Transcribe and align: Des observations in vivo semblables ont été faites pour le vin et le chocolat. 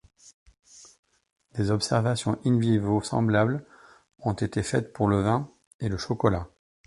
Des 1.53 1.69
observations 1.69 2.39
in 2.43 2.57
vivo 2.57 3.03
semblables 3.03 3.63
ont 4.21 4.33
été 4.33 4.63
faites 4.63 4.93
pour 4.93 5.07
le 5.07 5.21
vin 5.21 5.51
et 5.79 5.89
le 5.89 5.97
chocolat. 5.99 6.47